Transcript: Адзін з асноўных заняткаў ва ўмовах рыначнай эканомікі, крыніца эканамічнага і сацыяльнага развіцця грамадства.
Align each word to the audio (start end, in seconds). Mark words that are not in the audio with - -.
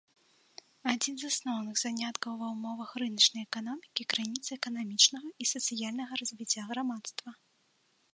Адзін 0.91 1.15
з 1.23 1.29
асноўных 1.33 1.75
заняткаў 1.81 2.33
ва 2.41 2.47
ўмовах 2.53 2.89
рыначнай 3.03 3.45
эканомікі, 3.49 4.07
крыніца 4.15 4.49
эканамічнага 4.59 5.29
і 5.45 5.47
сацыяльнага 5.53 6.13
развіцця 6.23 6.63
грамадства. 6.73 7.29